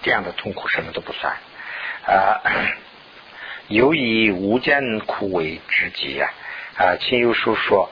[0.03, 1.33] 这样的痛苦什么都不算。
[2.07, 2.43] 啊，
[3.69, 6.31] 由以无间苦为之极啊，
[6.77, 7.91] 啊，亲友书说。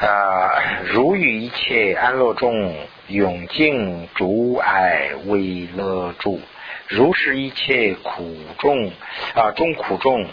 [0.00, 2.74] 啊，如与一切安乐中，
[3.08, 6.40] 永尽诸爱为乐住；
[6.88, 8.90] 如是一切苦众
[9.34, 10.24] 啊，众苦众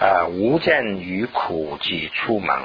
[0.00, 2.56] 啊，无见于苦即出门。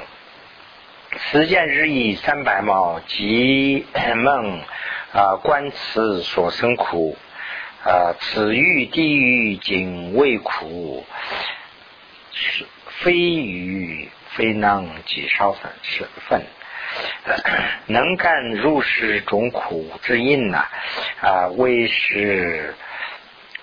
[1.30, 4.62] 此见日益三百毛，即梦
[5.12, 7.16] 啊，观此所生苦
[7.84, 11.04] 啊，此欲地狱仅为苦，
[12.32, 12.64] 是
[13.02, 14.08] 非于。
[14.34, 16.42] 非能几少分是分，
[17.84, 20.64] 能干入世种苦之因呐
[21.20, 22.74] 啊，为是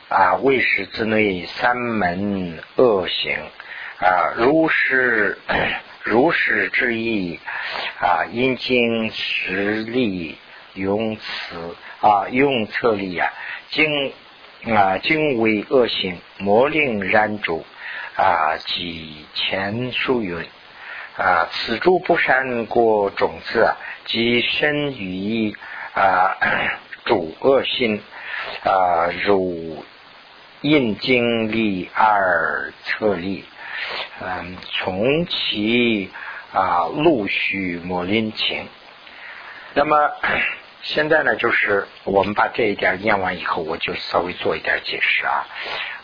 [0.10, 3.36] 啊，为是之内三门恶行
[4.00, 5.40] 啊，如是
[6.04, 7.40] 如是之意
[8.00, 10.38] 啊，因经实力
[10.76, 13.32] 用此啊，用策力啊，
[13.70, 14.14] 经
[14.76, 17.66] 啊，经为恶行，魔令燃烛
[18.16, 20.46] 啊，几前书云。
[21.18, 25.54] 啊，此诸不善过种子啊，即生于
[25.94, 26.38] 啊
[27.04, 28.02] 主恶心
[28.64, 29.84] 啊，如
[30.62, 33.44] 印经历而测力，
[34.22, 36.10] 嗯，从其
[36.54, 38.66] 啊陆续魔令情。
[39.74, 40.12] 那么
[40.82, 45.46] 现在呢，就是我们把这一点念完以后，我就稍微做一点解释啊，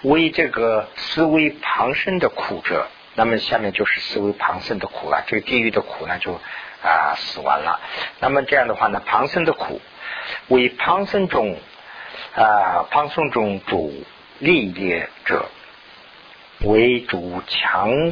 [0.03, 2.87] 为这个思维旁生的苦者。
[3.17, 6.33] 那么下面就是思维旁生的苦了，这个地狱的苦呢就
[6.83, 7.79] 啊死完了。
[8.19, 9.79] 那么这样的话呢，旁生的苦
[10.49, 11.57] 为旁生中
[12.35, 14.03] 啊旁生中主
[14.39, 15.45] 利劣者
[16.59, 18.11] 为主强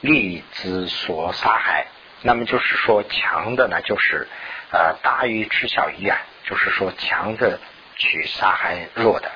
[0.00, 1.86] 力之所杀害。
[2.22, 4.26] 那么就是说强的呢，就是
[4.70, 7.58] 呃大鱼吃小鱼啊，就是说强的
[7.96, 9.30] 去杀害弱的。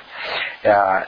[0.62, 1.06] 呃，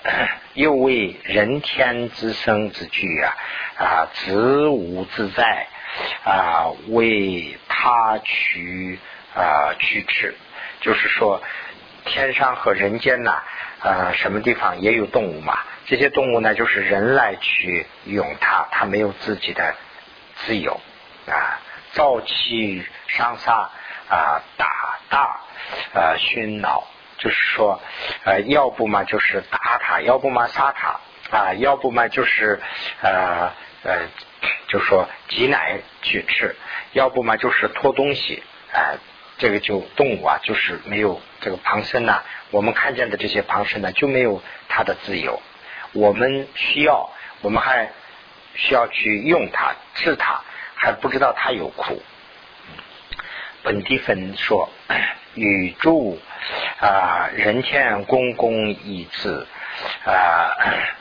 [0.54, 3.36] 又为人天之生之具啊
[3.76, 5.66] 啊，子无自在
[6.24, 8.98] 啊，为他取
[9.34, 10.36] 啊取吃，
[10.80, 11.42] 就是说
[12.04, 13.42] 天上和人间呐，
[13.82, 15.58] 呃，什么地方也有动物嘛？
[15.86, 19.74] 这些动物呢，就是人来去用它，它没有自己的
[20.36, 20.80] 自由
[21.26, 21.58] 啊，
[21.94, 23.70] 造气伤杀
[24.10, 25.40] 啊，打大
[25.94, 26.86] 呃熏脑。
[27.22, 27.78] 就是说，
[28.24, 31.00] 呃，要不嘛就是打他，要不嘛杀他，
[31.36, 32.58] 啊，要不嘛就是
[33.02, 34.08] 呃呃，
[34.68, 36.56] 就说挤奶去吃，
[36.92, 38.42] 要不嘛就是拖东西，
[38.72, 38.96] 啊，
[39.36, 42.22] 这个就动物啊，就是没有这个旁生呐。
[42.50, 45.42] 我们看见的这些旁生呢，就没有他的自由。
[45.92, 47.10] 我们需要，
[47.42, 47.92] 我们还
[48.54, 50.40] 需要去用它治它，
[50.74, 52.02] 还不知道它有苦。
[53.62, 54.68] 本地分说。
[55.36, 56.18] 宇宙
[56.80, 59.46] 啊，人天公公一字
[60.04, 60.50] 啊，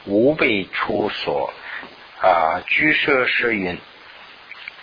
[0.06, 1.52] 无被出所
[2.22, 3.76] 啊，居舍是云，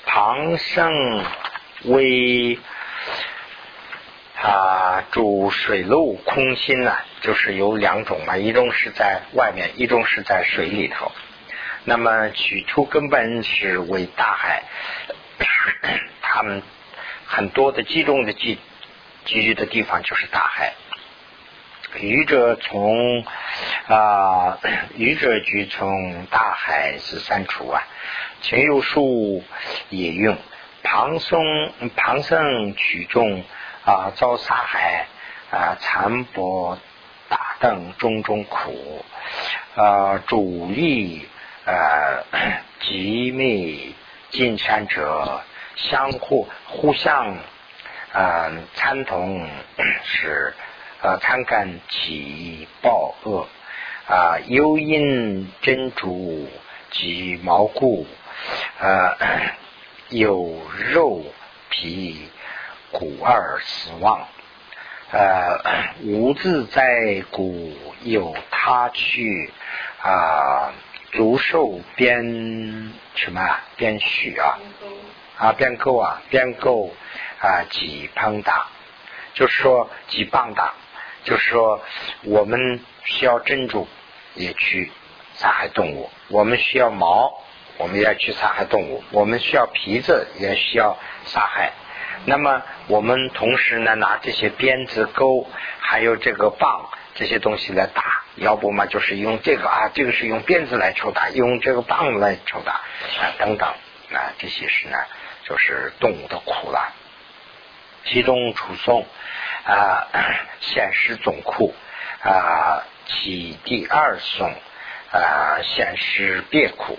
[0.05, 1.25] 旁生
[1.85, 2.59] 为
[4.43, 11.13] 啊主水陆空心啊，就是有两种嘛，一种是在外面，一种是在水里头。
[11.85, 14.65] 那么取出根本是为大海，
[16.21, 16.61] 他们
[17.27, 18.59] 很多的集中的集。
[19.25, 20.73] 居住的地方就是大海，
[21.99, 23.25] 愚者从
[23.89, 24.57] 啊，
[24.95, 27.83] 愚者居从大海是三处啊。
[28.41, 29.43] 前有树
[29.91, 30.37] 也用
[30.85, 33.43] 旁松旁生取中
[33.85, 35.07] 啊遭杀害
[35.51, 36.79] 啊残薄
[37.29, 39.05] 打等种种苦
[39.75, 41.29] 啊主力
[41.65, 42.23] 啊
[42.79, 43.93] 极美
[44.31, 45.43] 进山者
[45.77, 47.37] 相互互相
[48.13, 49.47] 啊参同
[50.05, 50.55] 是
[51.03, 53.47] 啊参感其报恶
[54.09, 56.49] 啊幽因真主
[56.91, 58.07] 及毛故
[58.81, 59.17] 啊
[60.09, 60.59] 有
[60.93, 61.23] 肉
[61.69, 62.27] 皮
[62.91, 64.27] 骨二死亡
[65.13, 65.61] 呃
[66.03, 69.51] 无自在骨有他去
[70.01, 70.73] 啊
[71.13, 74.59] 足受边什么边许啊。
[75.37, 76.93] 啊边沟啊边沟
[77.41, 78.67] 啊几磅大。
[79.35, 80.75] 就是说几磅大。
[81.27, 81.83] 就是说
[82.23, 83.89] 我们需要珍珠
[84.35, 84.93] 也去
[85.35, 86.09] 杀害动物。
[86.29, 87.43] 我们需要毛
[87.79, 89.03] 我们要去杀害动物。
[89.11, 91.73] 我们需要皮子也需要杀害。
[92.27, 95.49] 那么我们同时呢拿这些鞭子钩
[95.81, 98.23] 还有这个棒这些东西来打。
[98.37, 103.69] 要不嘛就是用这个啊这个是用鞭子来抽打用这个棒来抽打啊等等。
[103.69, 104.97] 啊这些是呢
[105.49, 106.93] 就是动物的苦了。
[108.07, 109.07] 其中楚颂
[109.65, 110.07] 啊
[110.61, 111.75] 显示总库
[112.23, 114.53] 啊其第二颂
[115.13, 116.99] 啊显示别苦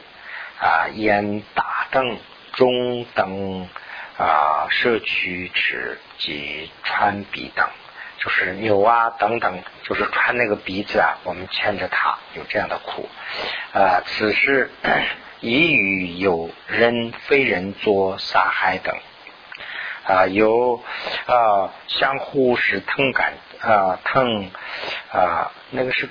[0.59, 2.17] 啊烟大灯
[2.53, 3.69] 中等
[4.17, 7.67] 啊摄取齿及穿笔等
[8.19, 13.07] 就是牛啊等等，就是穿那个鼻子啊，我们牵着它，有这样的苦。
[13.73, 14.71] 啊，此时
[15.39, 18.97] 已与有人非人作杀害等，
[20.03, 20.83] 啊，有
[21.27, 24.49] 啊相互是疼感啊疼
[25.11, 26.09] 啊那个是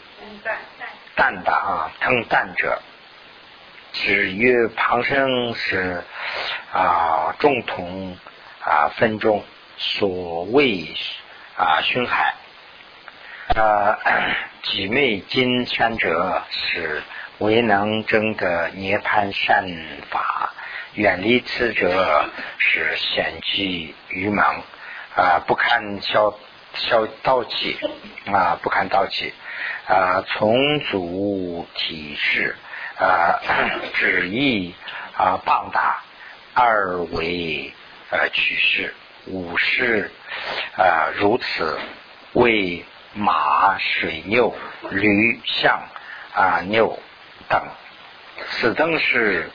[1.16, 2.80] 淡的啊疼淡者，
[3.92, 6.04] 指曰旁生是
[6.72, 8.16] 啊众同
[8.60, 9.42] 啊分众
[9.76, 10.94] 所谓。
[11.56, 12.34] 啊，熏海
[13.54, 13.98] 啊，
[14.62, 17.02] 几昧金山者是
[17.38, 19.66] 唯能争得涅盘善
[20.10, 20.52] 法，
[20.92, 24.44] 远离此者是险迹愚蒙
[25.16, 26.38] 啊，不堪消
[26.74, 27.78] 消道气
[28.26, 29.32] 啊，不堪道气
[29.88, 32.54] 啊，从足体式
[32.98, 33.40] 啊，
[33.94, 34.74] 旨意
[35.16, 36.02] 啊，棒打
[36.52, 37.72] 二为
[38.10, 38.94] 呃取势。
[39.26, 40.10] 五是
[40.76, 41.78] 啊，如此
[42.32, 42.84] 为
[43.14, 44.54] 马、水牛、
[44.90, 45.82] 驴、象
[46.32, 46.98] 啊、牛
[47.48, 47.62] 等，
[48.50, 49.50] 此等是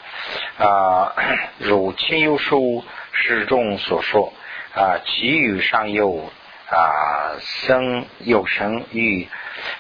[0.58, 1.14] 啊，
[1.58, 4.34] 如亲友书诗中所说
[4.76, 6.32] 啊，其余上有
[6.70, 9.28] 啊，生有生于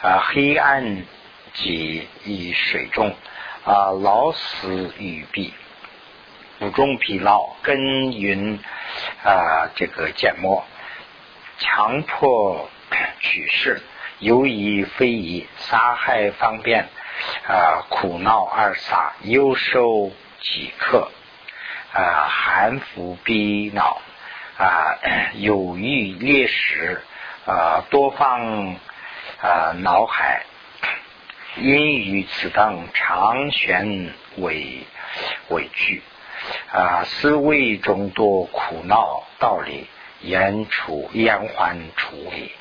[0.01, 1.04] 啊黑暗
[1.54, 3.13] 及以水中
[3.65, 5.54] 啊，老死于壁。
[6.62, 8.60] 腹中疲劳，根云
[9.24, 10.63] 啊，这个缄默，
[11.58, 12.69] 强迫
[13.19, 13.82] 取势，
[14.19, 16.88] 犹疑非疑，杀害方便
[17.47, 21.10] 啊，苦恼二杀，忧受即刻
[21.93, 24.00] 啊，寒服逼恼
[24.60, 25.00] 啊，
[25.34, 27.02] 有欲猎食
[27.47, 28.76] 啊，多方
[29.41, 30.43] 啊，脑海
[31.58, 34.86] 因于此等长悬为
[35.50, 36.04] 畏惧。
[36.71, 39.88] 啊，思维众多苦恼道理，
[40.21, 42.54] 言处言还处理。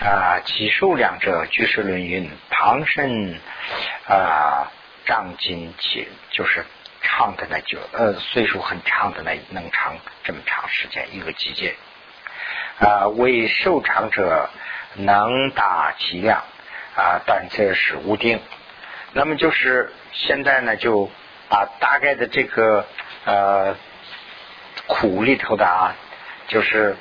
[0.00, 3.38] 啊，其数两者，居士论云：旁生
[4.08, 4.72] 啊，
[5.04, 6.64] 长金气，就是
[7.02, 11.74] 长的那就呃，岁数很长的那能长这么长时间一个季节。
[12.78, 14.48] 啊，为受长者
[14.94, 16.44] 能达其量
[16.96, 18.40] 啊，但这是无定。
[19.12, 21.10] 那么就是现在呢，就
[21.50, 22.86] 把大概的这个。
[23.24, 23.76] 呃，
[24.86, 25.94] 苦里头的啊，
[26.48, 26.96] 就是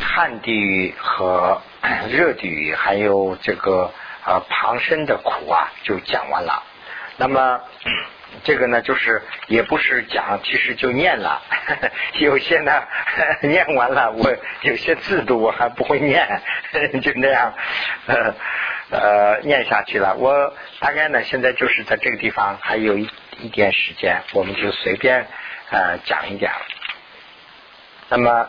[0.00, 1.60] 旱地狱和
[2.08, 3.92] 热地狱，还有这个
[4.24, 6.62] 呃旁生的苦啊，就讲完了。
[7.16, 7.60] 那么
[8.44, 11.42] 这个呢，就是也不是讲，其实就念了。
[12.18, 12.72] 有些呢
[13.42, 16.26] 念完了，我有些字都我还不会念，
[17.02, 17.52] 就那样
[18.06, 18.34] 呃
[18.92, 20.14] 呃念下去了。
[20.14, 23.10] 我大概呢，现在就是在这个地方还有一。
[23.40, 25.26] 一点时间，我们就随便
[25.70, 26.52] 呃讲一点。
[28.08, 28.48] 那么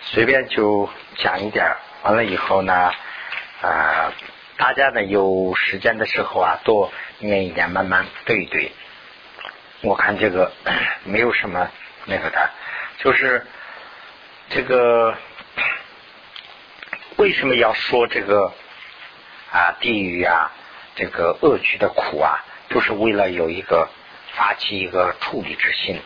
[0.00, 2.90] 随便就讲一点，完了以后呢，
[3.62, 4.12] 啊，
[4.56, 8.72] 大家呢有时间的时候啊，多念一点，慢慢对一对。
[9.82, 10.50] 我看这个
[11.04, 11.70] 没有什么
[12.06, 12.50] 那个的，
[12.98, 13.46] 就是
[14.48, 15.14] 这个
[17.18, 18.52] 为什么要说这个
[19.52, 20.50] 啊地狱啊，
[20.96, 22.44] 这个恶趣的苦啊？
[22.68, 23.88] 就是为了有一个
[24.34, 26.00] 发起一个处理之心，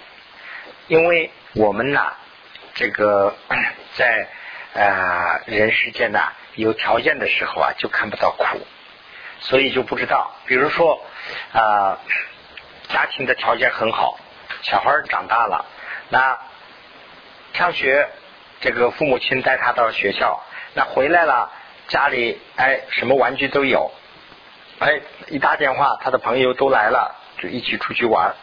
[0.89, 2.13] 因为我们呢
[2.75, 3.35] 这个
[3.95, 4.29] 在
[4.73, 8.67] 呃人世间呐有条件的时候啊，就看不到苦，
[9.41, 10.31] 所以就不知道。
[10.47, 11.05] 比如说
[11.53, 11.99] 啊，
[12.89, 14.19] 家庭的条件很好，
[14.63, 15.67] 小孩长大了，
[16.09, 16.39] 那
[17.53, 18.09] 上学，
[18.63, 20.43] 这个父母亲带他到学校，
[20.75, 21.53] 那回来了，
[21.89, 23.93] 家里哎什么玩具都有，
[24.79, 28.35] 哎一打电话，他的朋友都来了，就一起出去玩。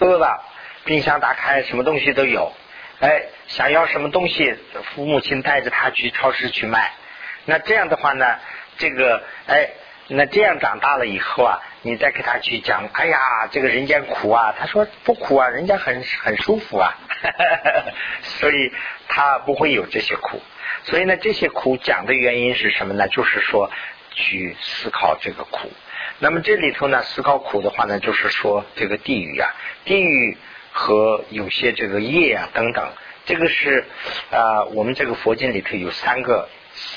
[0.00, 0.44] 饿了，
[0.84, 2.52] 冰箱打开，什么东西都有。
[3.00, 4.54] 哎，想要什么东西，
[4.94, 6.92] 父母亲带着他去超市去卖。
[7.44, 8.38] 那这样的话呢，
[8.78, 9.70] 这个哎，
[10.08, 16.94] 那这样长大了以后啊，你再给他去讲，哎呀，这个人间苦啊，他说不苦啊，人家很很舒服啊。
[18.22, 18.72] 所以
[19.08, 20.40] 他不会有这些苦。
[20.86, 23.06] 所以呢，这些苦讲的原因是什么呢？
[23.08, 23.70] 就是说
[24.12, 25.70] 去思考这个苦。
[26.20, 30.36] 那么这里头呢，思考苦的话呢，就是说这个地狱啊，地狱
[30.72, 32.88] 和有些这个业啊等等，
[33.26, 33.84] 这个是
[34.30, 36.48] 啊，我们这个佛经里头有三个，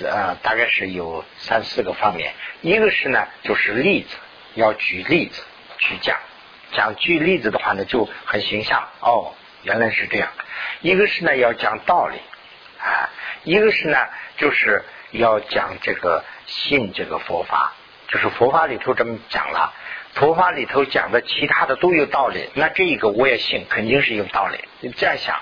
[0.03, 2.33] 呃，大概是有三四个方面。
[2.61, 4.15] 一个是呢，就是例子，
[4.53, 5.41] 要举例子
[5.79, 6.17] 去讲，
[6.73, 9.33] 讲举例子的话呢，就很形象哦，
[9.63, 10.29] 原来是这样。
[10.81, 12.19] 一个是呢，要讲道理
[12.79, 13.09] 啊，
[13.49, 13.97] 一个是呢，
[14.37, 17.73] 就是要讲这个信这个佛法。
[18.09, 19.73] 就是佛法里头这么讲了，
[20.15, 24.57] 佛法里头讲的其他的都有道理，那这一个我也信，肯定是有道理。
[24.81, 25.35] 你这样想，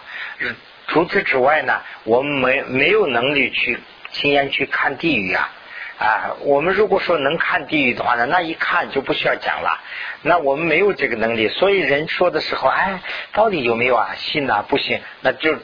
[0.87, 3.79] 除此之外呢，我们没没有能力去
[4.11, 5.49] 亲眼去看地狱啊
[5.97, 6.35] 啊！
[6.41, 9.81] 我们如果说能看地狱的话呢，那一看就不需要讲了。
[10.21, 13.01] 那我们没有这个能力，所以人说的时候，哎，
[13.31, 14.15] 到底有没有啊？
[14.15, 15.55] 信啊，不信，那就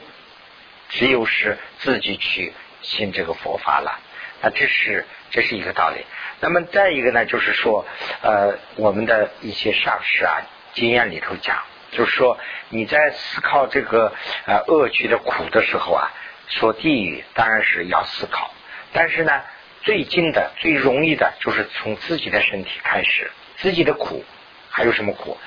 [0.94, 4.00] 只有是自己去信这个佛法了。
[4.40, 6.04] 那这是这是一个道理。
[6.40, 7.86] 那么再一个呢，就是说，
[8.22, 10.42] 呃，我们的一些上师啊，
[10.74, 12.38] 经验里头讲，就是说
[12.68, 14.12] 你在思考这个
[14.46, 16.10] 呃恶趣的苦的时候啊，
[16.48, 18.52] 说地狱当然是要思考，
[18.92, 19.42] 但是呢，
[19.82, 24.24] 最近的最容易的就是从自己的身体开始，自己的苦
[24.68, 25.38] 还有什么苦？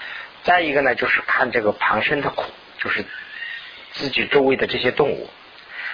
[0.43, 3.05] 再一个呢，就是看这个旁生的苦，就是
[3.97, 5.29] 自己周围的这些动物。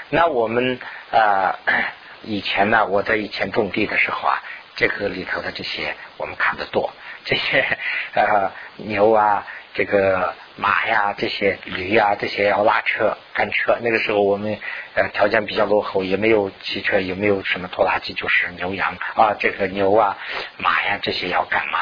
[0.10, 0.80] 那我们
[1.12, 1.56] 呃
[2.24, 4.42] 以前呢，我在以前种地的时候啊。
[4.76, 6.92] 这个里头的这些我们看得多，
[7.26, 7.64] 这些
[8.18, 9.46] 呃牛啊，
[9.76, 13.78] 这个马呀，这些驴啊，这些要拉车赶车。
[13.84, 14.58] 那个时候我们
[14.96, 20.18] 呃条件比较落后，也没有汽车，也没有什么拖拉机，就是牛羊啊，这个牛啊
[20.58, 21.82] 马呀这些要干嘛？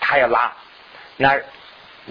[0.00, 0.56] 他要拉，
[1.16, 1.38] 那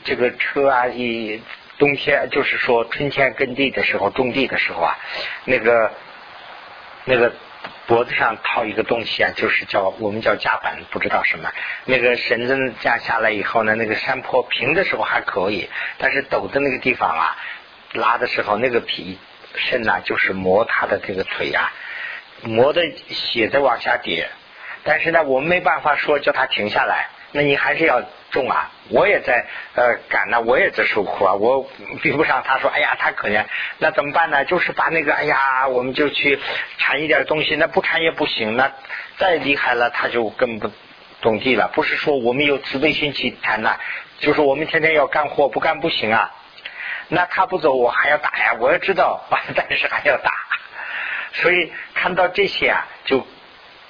[0.05, 1.41] 这个车啊，一
[1.79, 4.95] 冬天就是说春天耕地的时候种地的时候啊，
[5.45, 5.91] 那个
[7.05, 7.33] 那个。
[7.87, 11.51] 脖子上套一个东西啊，就是叫我们叫夹板，不知道什么。
[11.85, 15.67] 那个绳子架下来以后呢，那个山坡平的时候还可以，
[15.97, 17.35] 但是陡的那个地方啊，
[17.93, 19.17] 拉的时候那个皮
[19.55, 21.73] 肾呐，就是磨他的这个腿啊，
[22.43, 24.29] 磨的血在往下跌。
[24.83, 27.09] 但是呢，我们没办法说叫他停下来。
[27.31, 28.01] 那你还是要
[28.31, 28.71] 种啊！
[28.89, 31.33] 我也在呃赶呢，我也在受苦啊！
[31.33, 31.69] 我
[32.01, 33.45] 比不上他，说哎呀，他可怜，
[33.77, 34.45] 那怎么办呢？
[34.45, 36.39] 就是把那个哎呀，我们就去
[36.77, 38.55] 铲一点东西，那不铲也不行。
[38.55, 38.71] 那
[39.17, 40.71] 再厉害了，他就更不
[41.21, 41.69] 种地了。
[41.73, 43.77] 不是说我们有慈悲心去谈呐，
[44.19, 46.31] 就是我们天天要干活，不干不行啊。
[47.09, 48.55] 那他不走，我还要打呀！
[48.59, 49.23] 我要知道，
[49.55, 50.31] 但是还要打。
[51.33, 53.25] 所以看到这些啊，就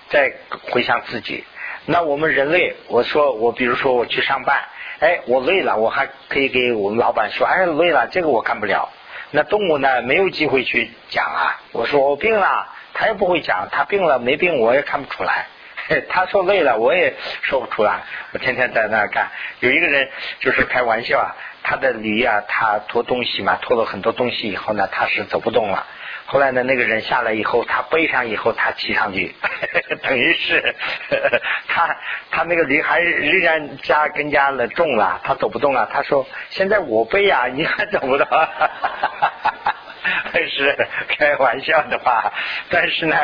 [0.10, 0.34] 在
[0.72, 1.46] 回想自己。
[1.92, 4.62] 那我们人类，我说我比如说我去上班，
[5.00, 8.90] 哎，我累了，我还可以给我们老板说，哎，累了，这个我干不了。
[9.32, 11.60] 那动物呢，没有机会去讲啊。
[11.72, 15.48] 我说我病了，他也不会讲，他病了没病我也看不出来。
[16.10, 18.02] 他说累了，我也说不出来。
[18.34, 19.32] 我天天在那干。
[19.60, 20.10] 有一个人
[20.42, 21.34] 就是开玩笑啊，
[21.64, 25.88] 他的驴啊，他拖东西嘛，拖了很多东西以后呢，他是走不动了。
[26.32, 29.34] 后来呢，那个人下来以后，他背上以后，他骑上去，
[30.04, 30.76] 等于是
[31.68, 31.98] 他
[32.30, 35.90] 他那个驴还仍然加更加的重了，他走不动了。
[35.92, 38.28] 他说：“现在我背呀， 你还走不动。”
[40.52, 42.32] 是开玩笑的话，
[42.70, 43.16] 但是呢，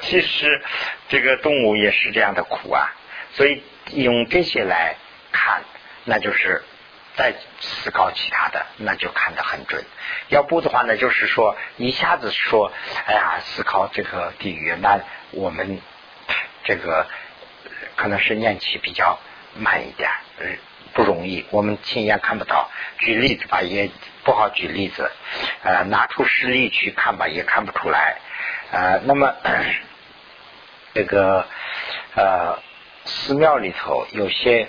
[0.00, 0.60] 其实
[1.08, 2.92] 这个动物也是这样的苦啊。
[3.32, 3.62] 所以
[3.92, 4.96] 用这些来
[5.32, 5.62] 看，
[6.04, 6.62] 那就是。
[7.16, 9.84] 再思考其他的，那就看得很准。
[10.28, 12.72] 要不的话呢，就是说一下子说，
[13.06, 14.98] 哎呀，思考这个地狱，那
[15.30, 15.80] 我们
[16.64, 17.06] 这个
[17.94, 19.18] 可能是念起比较
[19.56, 20.10] 慢一点，
[20.92, 21.46] 不容易。
[21.50, 22.68] 我们亲眼看不到。
[22.98, 23.90] 举例子吧，也
[24.24, 25.10] 不好举例子。
[25.62, 28.16] 呃，拿出实例去看吧，也看不出来。
[28.72, 29.32] 呃，那么
[30.94, 31.46] 这个
[32.16, 32.58] 呃
[33.04, 34.68] 寺庙里头有些。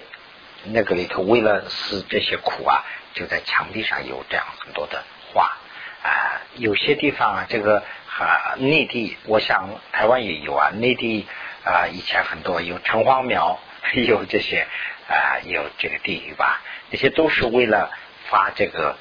[0.71, 5.57] 那个里头为了使这些苦啊，就在墙壁上有这样很多的画
[6.03, 11.27] 啊，有些地方啊，这个啊内地，我想台湾也有啊，内地
[11.63, 13.59] 啊以前很多有城隍庙，
[13.93, 14.67] 有这些
[15.07, 16.61] 啊有这个地狱吧，
[16.91, 17.91] 这些都是为了
[18.29, 18.97] 发这个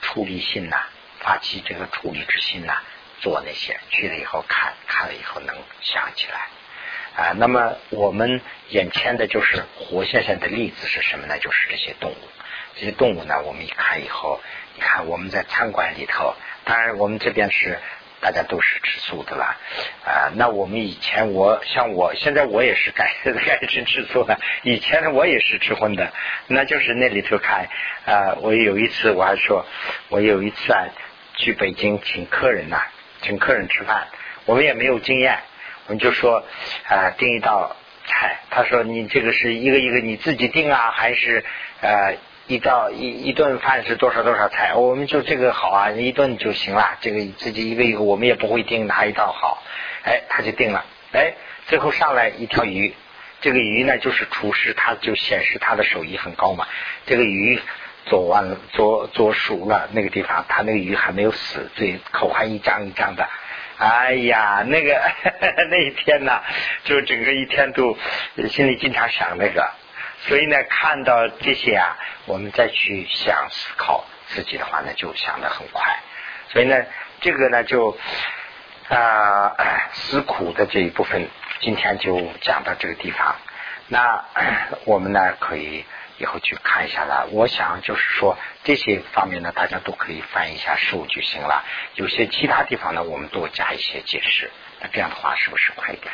[0.00, 0.76] 处理心呐，
[1.20, 2.74] 发起这个处理之心呐，
[3.20, 6.48] 做那些去了以后看看了以后能想起来。
[7.16, 8.40] 啊，那么我们
[8.70, 11.38] 眼前的就是活现现的例子是什么呢？
[11.38, 12.16] 就是这些动物。
[12.76, 14.40] 这些动物呢，我们一看以后，
[14.74, 16.34] 你看我们在餐馆里头，
[16.64, 17.78] 当然我们这边是
[18.20, 19.56] 大家都是吃素的了。
[20.04, 26.12] 啊，那我们以前我像我现在我也是改 改吃吃素了，以前我也是吃荤的。
[26.48, 27.68] 那就是那里头看
[28.06, 29.64] 啊，我有一次我还说，
[30.08, 30.82] 我有一次啊
[31.36, 32.82] 去北京请客人呐，
[33.22, 34.08] 请客人吃饭，
[34.46, 35.38] 我们也没有经验。
[35.86, 36.42] 我们就说
[36.88, 37.76] 啊，订一道
[38.06, 38.40] 菜。
[38.50, 41.44] 他说：“你这个是一个一个你自己订啊，还是
[41.80, 42.16] 呃
[42.46, 46.96] 一道一一顿饭是多少多少菜？”我们就这个好啊，一顿就行了。
[47.00, 49.62] 这个自己一个一个，我们也不会订哪一道好。
[50.04, 50.84] 哎，他就定了。
[51.12, 51.34] 哎，
[51.66, 52.94] 最后上来一条鱼，
[53.40, 56.66] 这个鱼呢就是厨师，他就显示他的手艺很高嘛。
[57.06, 57.60] 这个鱼
[58.06, 63.28] 做完了，做做熟了，那个地方他那个鱼还没有死，嘴口还一张一张的。
[63.78, 65.00] 哎呀，那个
[65.70, 66.42] 那一天呢，
[66.84, 67.98] 就整个一天都
[68.48, 69.70] 心里经常想那个，
[70.28, 71.96] 所以呢，看到这些啊，
[72.26, 75.98] 我们再去想思考自己的话呢，就想得很快。
[76.48, 76.84] 所以呢，
[77.20, 77.98] 这个呢，就
[78.88, 79.52] 啊
[79.92, 81.28] 思苦的这一部分，
[81.60, 83.36] 今天就讲到这个地方。
[83.88, 84.24] 那
[84.86, 85.84] 我们呢，可以。
[86.18, 87.26] 以后去看一下了。
[87.30, 91.64] 我想就是说这些方面呢，大家都可以翻一下书就行了。
[91.94, 94.50] 有些其他地方呢，我们多加一些解释。
[94.80, 96.12] 那这样的话，是不是快一点？